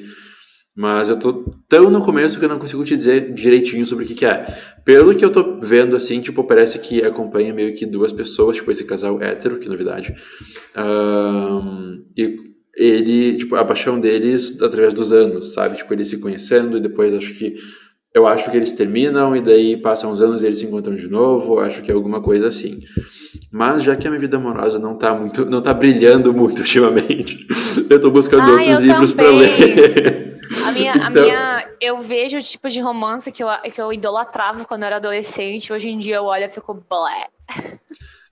[0.77, 4.07] mas eu tô tão no começo que eu não consigo te dizer direitinho sobre o
[4.07, 4.45] que, que é.
[4.87, 8.71] Pelo que eu tô vendo, assim, tipo, parece que acompanha meio que duas pessoas, tipo,
[8.71, 10.15] esse casal hétero, que novidade.
[10.77, 12.37] Um, e
[12.73, 15.75] ele, tipo, a paixão deles através dos anos, sabe?
[15.75, 17.55] Tipo, eles se conhecendo e depois acho que.
[18.15, 21.09] Eu acho que eles terminam e daí passam uns anos e eles se encontram de
[21.09, 21.59] novo.
[21.59, 22.79] Acho que é alguma coisa assim.
[23.51, 27.45] Mas já que a minha vida amorosa não tá muito, não tá brilhando muito ultimamente,
[27.89, 30.39] eu tô buscando Ai, outros livros para ler.
[30.65, 31.05] A minha, então...
[31.05, 34.87] a minha, eu vejo o tipo de romance que eu, que eu idolatrava quando eu
[34.87, 35.71] era adolescente.
[35.71, 37.27] Hoje em dia eu olho e fico blé.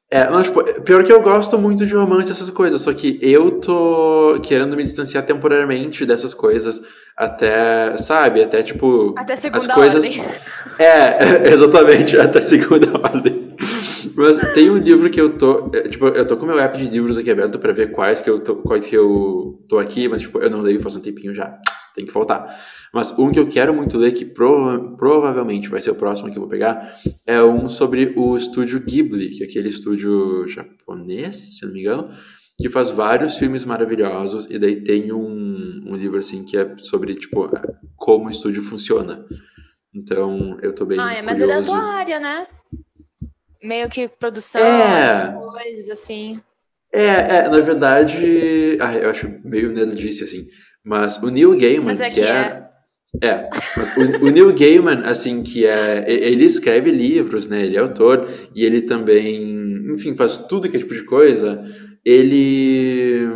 [0.10, 3.60] É, não, tipo, pior que eu gosto muito de romance essas coisas, só que eu
[3.60, 6.82] tô querendo me distanciar temporariamente dessas coisas
[7.18, 9.16] até, sabe, até tipo.
[9.18, 10.06] Até segunda as coisas...
[10.06, 10.24] ordem.
[10.78, 13.56] É, exatamente, até segunda ordem.
[14.16, 15.72] Mas tem um livro que eu tô.
[15.74, 18.30] É, tipo, eu tô com meu app de livros aqui aberto pra ver quais que
[18.30, 21.34] eu tô, quais que eu tô aqui, mas tipo, eu não leio faz um tempinho
[21.34, 21.58] já
[21.96, 22.56] tem que faltar.
[22.94, 26.38] Mas um que eu quero muito ler, que prova provavelmente vai ser o próximo que
[26.38, 31.66] eu vou pegar, é um sobre o estúdio Ghibli, que é aquele estúdio japonês, se
[31.66, 32.12] não me engano,
[32.58, 37.16] que faz vários filmes maravilhosos, e daí tem um, um livro assim que é sobre,
[37.16, 37.50] tipo,
[37.96, 39.26] como o estúdio funciona.
[39.94, 42.48] Então, eu tô bem Ah, é, mas é da tua área, né?
[43.64, 45.00] Meio que produção, é...
[45.00, 46.42] essas coisas, assim.
[46.94, 50.48] É, é, na verdade, ah, eu acho meio nerdice, assim.
[50.86, 52.66] Mas o Neil Gaiman, mas é que, que é, é.
[53.24, 56.06] É, mas o, o, Neil Gaiman, assim, que é.
[56.08, 57.66] Ele escreve livros, né?
[57.66, 61.64] Ele é autor e ele também, enfim, faz tudo que é tipo de coisa.
[62.04, 63.28] Ele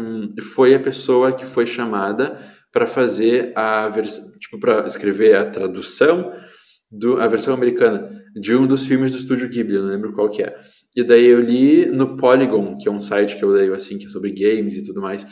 [0.53, 2.37] foi a pessoa que foi chamada
[2.71, 6.31] para fazer a versão, tipo, para escrever a tradução
[6.91, 8.09] do a versão americana
[8.39, 10.55] de um dos filmes do estúdio Ghibli, não lembro qual que é.
[10.95, 14.05] E daí eu li no Polygon, que é um site que eu leio assim, que
[14.05, 15.25] é sobre games e tudo mais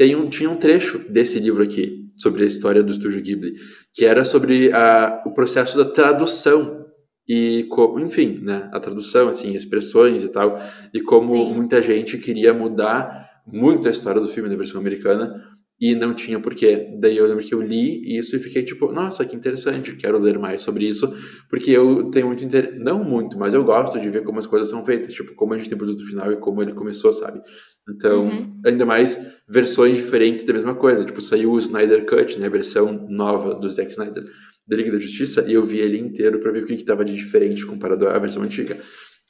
[0.00, 3.52] tem um, tinha um trecho desse livro aqui, sobre a história do Estúdio Ghibli,
[3.92, 6.86] que era sobre a, o processo da tradução
[7.28, 10.58] e como, enfim, né, a tradução, assim, expressões e tal,
[10.94, 11.52] e como Sim.
[11.52, 15.34] muita gente queria mudar muito a história do filme na versão americana
[15.78, 16.96] e não tinha porquê.
[16.98, 20.38] Daí eu lembro que eu li isso e fiquei tipo, nossa, que interessante, quero ler
[20.38, 21.12] mais sobre isso,
[21.50, 24.70] porque eu tenho muito interesse, não muito, mas eu gosto de ver como as coisas
[24.70, 27.40] são feitas, tipo, como a gente tem o produto final e como ele começou, sabe?
[27.88, 28.60] Então, uhum.
[28.64, 29.18] ainda mais
[29.50, 33.68] versões diferentes da mesma coisa, tipo, saiu o Snyder Cut, né, a versão nova do
[33.68, 34.24] Zack Snyder
[34.66, 37.12] da Liga da Justiça, e eu vi ele inteiro para ver o que estava de
[37.12, 38.80] diferente comparado à versão antiga.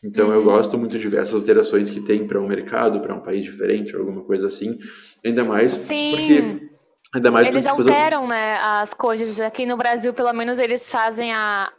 [0.04, 0.34] Então uhum.
[0.34, 3.42] eu gosto muito de ver essas alterações que tem para um mercado, para um país
[3.44, 4.78] diferente, alguma coisa assim.
[5.24, 6.10] Ainda mais Sim.
[6.10, 6.70] porque
[7.14, 11.32] ainda mais eles porque, alteram, né, as coisas aqui no Brasil, pelo menos eles fazem
[11.32, 11.72] a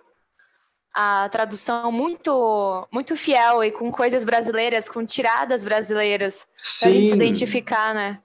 [0.93, 6.79] a tradução muito muito fiel e com coisas brasileiras, com tiradas brasileiras, Sim.
[6.81, 8.19] pra gente se identificar, né?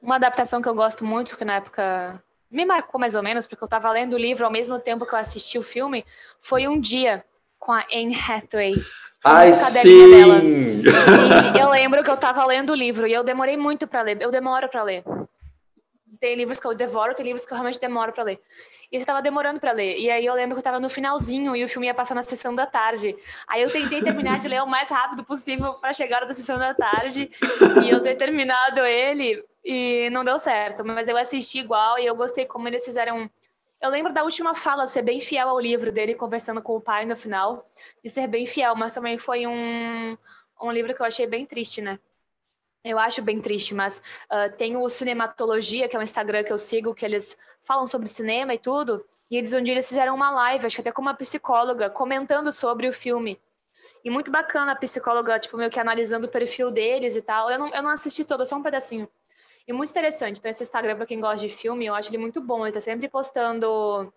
[0.00, 3.62] Uma adaptação que eu gosto muito, que na época me marcou mais ou menos, porque
[3.62, 6.04] eu estava lendo o livro ao mesmo tempo que eu assisti o filme,
[6.40, 7.24] foi Um Dia,
[7.58, 8.74] com a Anne Hathaway.
[9.24, 10.10] Ai, sim!
[10.12, 10.40] Dela.
[11.56, 14.20] E eu lembro que eu tava lendo o livro e eu demorei muito para ler.
[14.20, 15.02] Eu demoro para ler.
[16.20, 18.40] Tem livros que eu devoro, tem livros que eu realmente demoro para ler.
[18.90, 19.98] E você tava demorando para ler.
[19.98, 22.22] E aí eu lembro que eu tava no finalzinho e o filme ia passar na
[22.22, 23.14] sessão da tarde.
[23.46, 26.74] Aí eu tentei terminar de ler o mais rápido possível para chegar da sessão da
[26.74, 27.30] tarde
[27.84, 30.84] e eu ter terminado ele e não deu certo.
[30.84, 33.30] Mas eu assisti igual e eu gostei como eles fizeram
[33.80, 37.06] eu lembro da última fala ser bem fiel ao livro dele, conversando com o pai
[37.06, 37.64] no final,
[38.02, 40.18] e ser bem fiel, mas também foi um,
[40.60, 41.98] um livro que eu achei bem triste, né?
[42.82, 43.98] Eu acho bem triste, mas
[44.32, 48.08] uh, tem o Cinematologia, que é um Instagram que eu sigo, que eles falam sobre
[48.08, 51.02] cinema e tudo, e eles um dia eles fizeram uma live, acho que até com
[51.02, 53.40] uma psicóloga, comentando sobre o filme.
[54.04, 57.50] E muito bacana a psicóloga, tipo, meio que analisando o perfil deles e tal.
[57.50, 59.08] Eu não, eu não assisti todo, só um pedacinho.
[59.68, 60.38] E muito interessante.
[60.38, 62.64] Então, esse Instagram, para quem gosta de filme, eu acho ele muito bom.
[62.64, 64.10] Ele tá sempre postando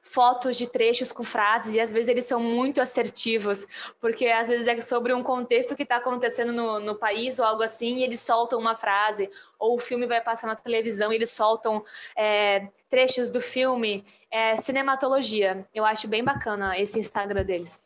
[0.00, 3.66] fotos de trechos com frases e às vezes eles são muito assertivos,
[4.00, 7.62] porque às vezes é sobre um contexto que está acontecendo no, no país ou algo
[7.62, 9.28] assim, e eles soltam uma frase,
[9.58, 11.84] ou o filme vai passar na televisão e eles soltam
[12.16, 15.66] é, trechos do filme, é, cinematologia.
[15.74, 17.80] Eu acho bem bacana esse Instagram deles.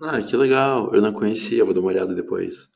[0.00, 0.94] Ah, que legal.
[0.94, 2.71] Eu não conhecia, vou dar uma olhada depois.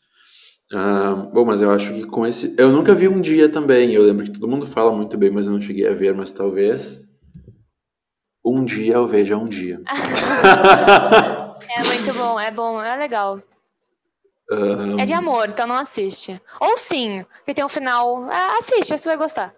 [0.72, 2.54] Ah, bom, mas eu acho que com esse.
[2.58, 3.92] Eu nunca vi um dia também.
[3.92, 6.32] Eu lembro que todo mundo fala muito bem, mas eu não cheguei a ver, mas
[6.32, 7.06] talvez.
[8.44, 9.80] Um dia eu veja um dia.
[11.76, 13.40] é muito bom, é bom, é legal.
[14.50, 14.98] Um...
[14.98, 16.40] É de amor, então não assiste.
[16.60, 18.30] Ou sim, que tem um final.
[18.30, 19.52] É, assiste, você vai gostar.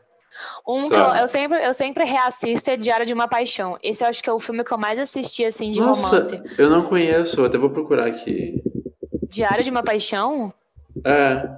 [0.66, 0.94] Um tá.
[0.94, 3.78] que eu, eu, sempre, eu sempre reassisto é Diário de uma Paixão.
[3.82, 6.42] Esse eu acho que é o filme que eu mais assisti, assim, de Nossa, romance.
[6.56, 8.62] Eu não conheço, até vou procurar aqui.
[9.28, 10.52] Diário de uma Paixão?
[11.04, 11.48] É.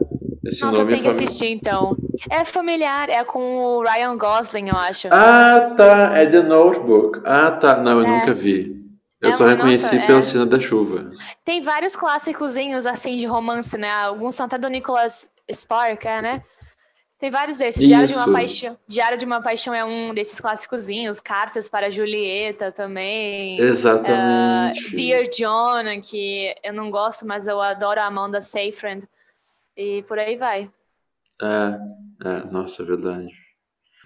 [0.45, 1.97] Esse Nossa, nome tem é que assistir então.
[2.31, 5.09] É familiar, é com o Ryan Gosling, eu acho.
[5.11, 6.16] Ah, tá.
[6.16, 7.21] É The Notebook.
[7.25, 7.77] Ah, tá.
[7.77, 8.19] Não, eu é.
[8.19, 8.81] nunca vi.
[9.21, 10.23] Eu é, só reconheci nossa, pela é...
[10.23, 11.11] cena da chuva.
[11.45, 13.90] Tem vários clássicozinhos assim de romance, né?
[13.90, 16.43] Alguns são até do Nicholas Spark, é, né?
[17.19, 17.87] Tem vários desses.
[17.87, 21.21] Diário de, uma Paixão, Diário de uma Paixão é um desses clássicozinhos.
[21.21, 23.61] Cartas para Julieta também.
[23.61, 24.87] Exatamente.
[24.87, 29.07] Uh, Dear John, que eu não gosto, mas eu adoro a Amanda Seyfried.
[29.83, 30.71] E por aí vai.
[31.40, 33.33] É, é, nossa, é verdade.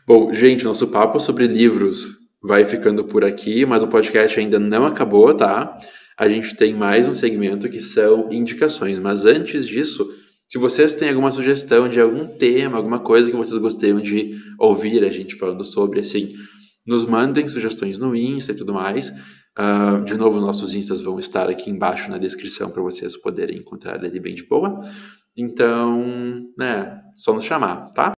[0.06, 2.10] Bom, gente, nosso papo sobre livros
[2.40, 5.76] vai ficando por aqui, mas o podcast ainda não acabou, tá?
[6.16, 10.08] A gente tem mais um segmento que são indicações, mas antes disso,
[10.48, 15.02] se vocês têm alguma sugestão de algum tema, alguma coisa que vocês gostariam de ouvir
[15.02, 16.28] a gente falando sobre, assim,
[16.86, 19.10] nos mandem sugestões no Insta e tudo mais.
[19.58, 24.04] Uh, de novo, nossos Instas vão estar aqui embaixo na descrição para vocês poderem encontrar
[24.04, 24.80] ele bem de boa.
[25.36, 28.12] Então, né, só nos chamar, tá?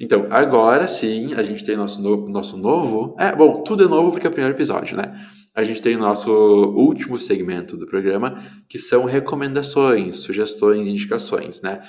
[0.00, 3.14] Então, agora sim, a gente tem nosso, no, nosso novo.
[3.16, 5.14] É, bom, tudo é novo porque é o primeiro episódio, né?
[5.54, 11.80] A gente tem o nosso último segmento do programa, que são recomendações, sugestões, indicações, né?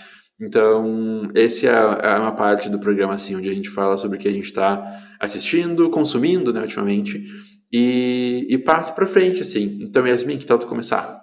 [0.42, 4.20] Então, esse é, é uma parte do programa, assim, onde a gente fala sobre o
[4.20, 7.24] que a gente está assistindo, consumindo, né, ultimamente,
[7.72, 9.80] e, e passa para frente, assim.
[9.82, 11.22] Então, Yasmin, que tal tu começar?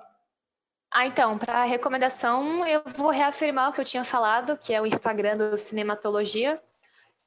[0.94, 4.86] Ah, então, para recomendação, eu vou reafirmar o que eu tinha falado, que é o
[4.86, 6.58] Instagram do Cinematologia,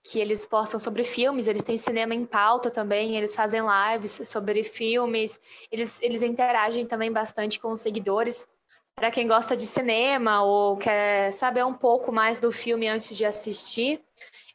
[0.03, 4.63] que eles postam sobre filmes, eles têm cinema em pauta também, eles fazem lives sobre
[4.63, 5.39] filmes,
[5.71, 8.47] eles, eles interagem também bastante com os seguidores.
[8.95, 13.25] Para quem gosta de cinema ou quer saber um pouco mais do filme antes de
[13.25, 13.99] assistir,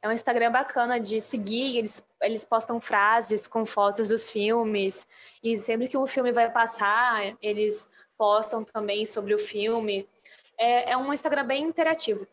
[0.02, 5.06] É um Instagram bacana de seguir, eles, eles postam frases com fotos dos filmes,
[5.42, 10.06] e sempre que um filme vai passar, eles postam também sobre o filme.
[10.58, 12.26] É, é um Instagram bem interativo.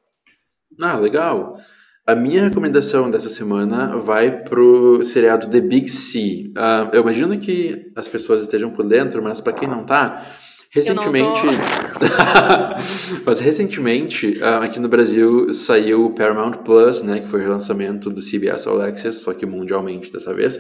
[0.80, 1.58] Ah, legal.
[2.06, 6.52] A minha recomendação dessa semana vai pro seriado The Big C.
[6.56, 10.26] Uh, eu imagino que as pessoas estejam por dentro, mas para quem não tá,
[10.74, 11.30] recentemente.
[13.26, 18.10] mas recentemente, uh, aqui no Brasil saiu o Paramount Plus, né, que foi o relançamento
[18.10, 20.60] do CBS All Access, só que mundialmente dessa vez.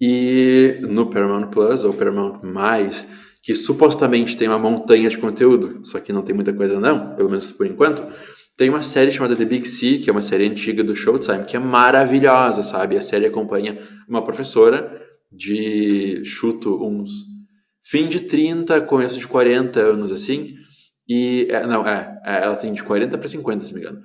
[0.00, 3.06] E no Paramount Plus, ou Paramount Mais,
[3.42, 7.28] que supostamente tem uma montanha de conteúdo, só que não tem muita coisa não, pelo
[7.28, 8.06] menos por enquanto,
[8.56, 11.56] tem uma série chamada The Big C, que é uma série antiga do Showtime, que
[11.56, 12.96] é maravilhosa, sabe?
[12.96, 13.78] A série acompanha
[14.08, 15.00] uma professora
[15.32, 17.31] de, chuto, uns
[17.82, 20.54] fim de 30, começo de 40 anos, assim,
[21.08, 24.02] e, é, não, é, é, ela tem de 40 para 50, se não me engano,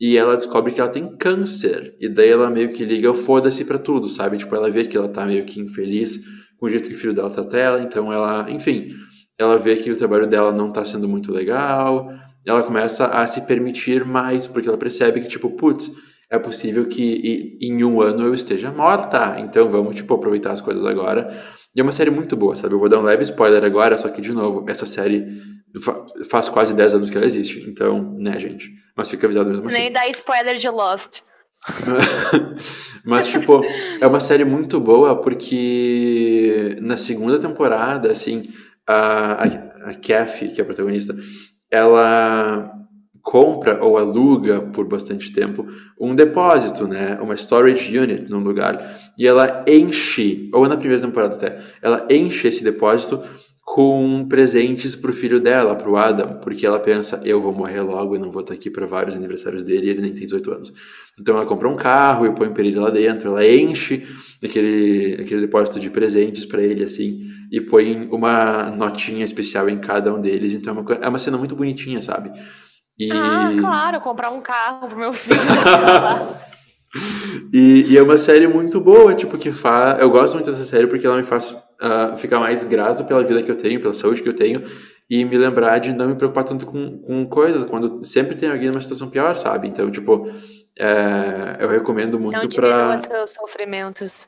[0.00, 3.64] e ela descobre que ela tem câncer, e daí ela meio que liga o foda-se
[3.64, 4.38] pra tudo, sabe?
[4.38, 6.22] Tipo, ela vê que ela tá meio que infeliz
[6.58, 8.90] com o jeito que o filho dela trata ela, então ela, enfim,
[9.38, 12.10] ela vê que o trabalho dela não tá sendo muito legal,
[12.46, 15.90] ela começa a se permitir mais, porque ela percebe que, tipo, putz,
[16.30, 20.84] é possível que em um ano eu esteja morta, então vamos, tipo, aproveitar as coisas
[20.84, 21.28] agora.
[21.76, 22.72] E é uma série muito boa, sabe?
[22.72, 25.26] Eu vou dar um leve spoiler agora, só que, de novo, essa série
[26.30, 28.70] faz quase 10 anos que ela existe, então, né, gente?
[28.96, 29.76] Mas fica avisado mesmo assim.
[29.76, 31.20] Nem dá spoiler de Lost.
[33.04, 33.60] Mas, tipo,
[34.00, 38.44] é uma série muito boa porque na segunda temporada, assim,
[38.86, 39.44] a, a,
[39.90, 41.14] a Kathy, que é a protagonista,
[41.70, 42.72] ela
[43.26, 45.66] compra ou aluga por bastante tempo
[46.00, 51.34] um depósito, né, uma storage unit num lugar, e ela enche, ou na primeira temporada
[51.34, 53.20] até, ela enche esse depósito
[53.64, 58.18] com presentes pro filho dela, pro Adam, porque ela pensa, eu vou morrer logo e
[58.18, 60.72] não vou estar aqui para vários aniversários dele, e ele nem tem 18 anos.
[61.20, 64.06] Então ela compra um carro e põe um período lá dentro, ela enche
[64.42, 70.14] aquele, aquele depósito de presentes para ele, assim, e põe uma notinha especial em cada
[70.14, 72.30] um deles, então é uma, é uma cena muito bonitinha, sabe?
[72.98, 73.12] E...
[73.12, 75.38] Ah, claro, comprar um carro pro meu filho,
[77.52, 80.00] e, e, é uma série muito boa, tipo, que faz.
[80.00, 83.42] Eu gosto muito dessa série porque ela me faz uh, ficar mais grato pela vida
[83.42, 84.64] que eu tenho, pela saúde que eu tenho,
[85.08, 88.70] e me lembrar de não me preocupar tanto com, com coisas, quando sempre tem alguém
[88.70, 89.68] numa situação pior, sabe?
[89.68, 90.30] Então, tipo,
[90.78, 92.88] é, eu recomendo muito não pra.
[92.88, 94.26] Não seus sofrimentos.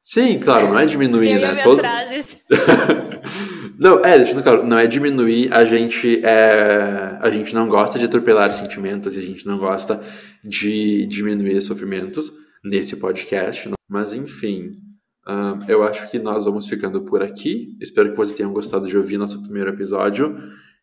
[0.00, 1.62] Sim, claro, não é diminuir, né?
[1.62, 1.78] Todo...
[1.78, 2.40] frases.
[3.78, 8.04] não, é, deixando claro, não é diminuir, a gente é, a gente não gosta de
[8.04, 10.02] atropelar sentimentos, a gente não gosta
[10.44, 12.32] de diminuir sofrimentos
[12.64, 14.72] nesse podcast, mas enfim,
[15.68, 17.76] eu acho que nós vamos ficando por aqui.
[17.80, 20.36] Espero que vocês tenham gostado de ouvir nosso primeiro episódio,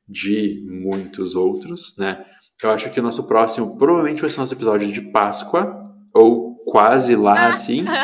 [0.07, 2.25] de muitos outros, né?
[2.61, 5.73] Eu acho que o nosso próximo provavelmente vai ser nosso episódio de Páscoa,
[6.13, 7.85] ou quase lá, assim.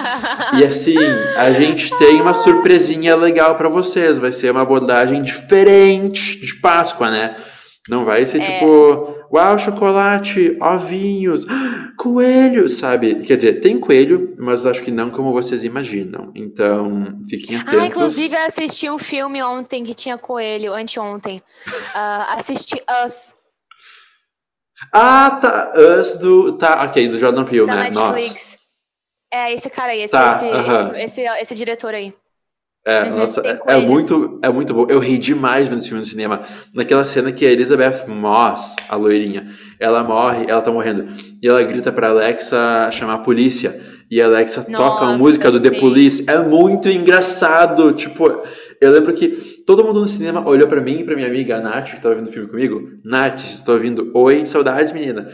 [0.59, 0.97] E assim,
[1.37, 4.17] a gente tem uma surpresinha legal para vocês.
[4.17, 7.35] Vai ser uma abordagem diferente de Páscoa, né?
[7.87, 8.45] Não vai ser é.
[8.45, 11.45] tipo, uau, chocolate, ovinhos,
[11.97, 13.21] coelho, sabe?
[13.21, 16.31] Quer dizer, tem coelho, mas acho que não como vocês imaginam.
[16.35, 17.81] Então, fiquem ah, atentos.
[17.81, 21.41] Ah, inclusive eu assisti um filme ontem que tinha coelho, anteontem.
[21.67, 23.33] Uh, assisti Us.
[24.93, 25.73] Ah, tá.
[25.99, 26.53] Us do.
[26.53, 27.83] Tá, ok, do Jordan Peele, da né?
[27.83, 28.33] Netflix.
[28.33, 28.58] Nossa.
[29.31, 30.95] É, esse cara aí, esse, tá, esse, uh -huh.
[30.97, 32.13] esse, esse, esse diretor aí.
[32.85, 34.87] É, uhum, nossa, é, é, muito, é muito bom.
[34.89, 36.41] Eu ri demais vendo esse filme no cinema.
[36.73, 39.47] Naquela cena que a Elizabeth Moss, a loirinha,
[39.79, 41.05] ela morre, ela tá morrendo.
[41.41, 43.79] E ela grita pra Alexa chamar a polícia.
[44.09, 45.69] E a Alexa nossa, toca a música do sim.
[45.69, 46.25] The Police.
[46.27, 47.91] É muito engraçado.
[47.93, 48.41] Tipo,
[48.81, 49.27] eu lembro que
[49.67, 52.15] todo mundo no cinema olhou para mim e pra minha amiga, a Nath, que tava
[52.15, 52.81] vendo o filme comigo.
[53.03, 55.27] Nath, tá ouvindo, oi, saudades, menina.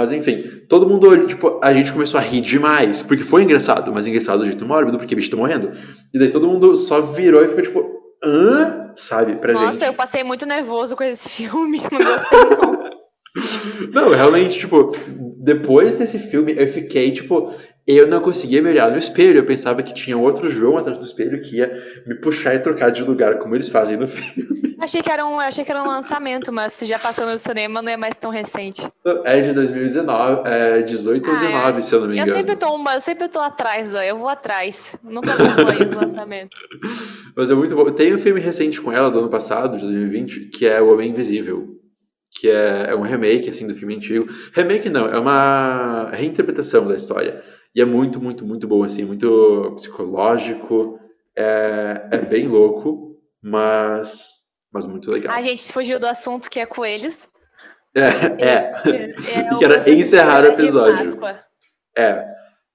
[0.00, 4.06] Mas enfim, todo mundo, tipo, a gente começou a rir demais, porque foi engraçado, mas
[4.06, 5.72] engraçado do jeito mórbido, porque bicho tá morrendo.
[6.12, 8.92] E daí todo mundo só virou e ficou tipo, hã?
[8.96, 9.74] Sabe, pra Nossa, gente.
[9.74, 12.90] Nossa, eu passei muito nervoso com esse filme, não gostei
[13.92, 14.90] não, realmente, tipo,
[15.36, 17.52] depois desse filme eu fiquei, tipo,
[17.96, 19.38] eu não conseguia me olhar no espelho.
[19.38, 21.70] Eu pensava que tinha outro João atrás do espelho que ia
[22.06, 24.76] me puxar e trocar de lugar, como eles fazem no filme.
[24.80, 27.82] Achei que era um, achei que era um lançamento, mas se já passou no cinema,
[27.82, 28.82] não é mais tão recente.
[29.24, 31.82] É de 2019, é 18 ou 19, ah, é.
[31.82, 32.30] se eu não me engano.
[32.30, 34.96] Eu sempre tô, eu sempre tô atrás, eu vou atrás.
[35.02, 36.58] Nunca acompanho os lançamentos.
[37.36, 37.90] Mas é muito bom.
[37.90, 41.10] Tem um filme recente com ela, do ano passado, de 2020, que é O Homem
[41.10, 41.76] Invisível.
[42.38, 44.26] Que é, é um remake, assim, do filme antigo.
[44.52, 47.42] Remake não, é uma reinterpretação da história.
[47.74, 50.98] E é muito, muito, muito bom, assim, muito psicológico.
[51.36, 54.40] É, é bem louco, mas
[54.72, 55.34] mas muito legal.
[55.34, 57.28] A gente fugiu do assunto que é coelhos.
[57.94, 58.72] É, é.
[58.86, 59.14] é, é
[59.54, 61.18] e que era encerrar o episódio.
[61.96, 62.24] É.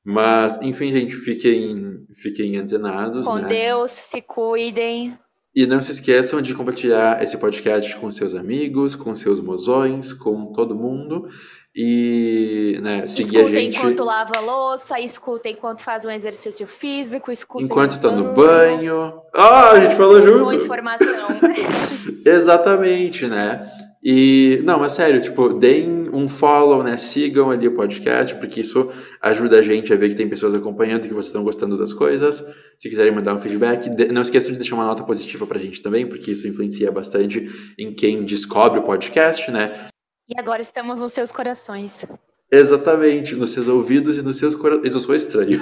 [0.04, 3.26] Mas, enfim, gente, fiquem, fiquem antenados.
[3.26, 3.48] Com né?
[3.48, 5.18] Deus, se cuidem.
[5.56, 10.52] E não se esqueçam de compartilhar esse podcast com seus amigos, com seus mozões, com
[10.52, 11.30] todo mundo.
[11.74, 13.78] E né, seguir escutem a gente.
[13.78, 19.14] enquanto lava a louça, escutem enquanto faz um exercício físico, escutem Enquanto tá no banho.
[19.34, 20.54] Ah, a gente falou Com junto!
[20.56, 21.28] informação.
[22.26, 23.70] Exatamente, né?
[24.02, 26.98] E, não, mas sério, tipo, deem um follow, né?
[26.98, 28.92] Sigam ali o podcast, porque isso
[29.22, 31.94] ajuda a gente a ver que tem pessoas acompanhando e que vocês estão gostando das
[31.94, 32.46] coisas.
[32.78, 36.08] Se quiserem mandar um feedback, não esqueçam de deixar uma nota positiva pra gente também,
[36.08, 37.48] porque isso influencia bastante
[37.78, 39.90] em quem descobre o podcast, né?
[40.28, 42.06] e agora estamos nos seus corações.
[42.52, 44.88] Exatamente, nos seus ouvidos e nos seus corações.
[44.88, 45.62] Isso foi estranho.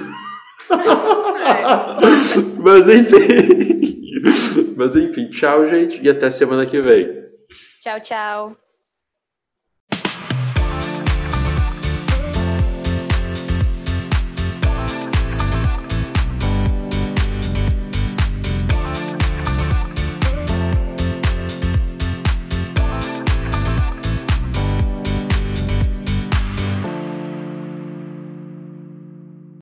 [2.59, 3.17] Mas enfim.
[4.75, 7.23] Mas enfim, tchau, gente, e até semana que vem.
[7.81, 8.62] Tchau, tchau.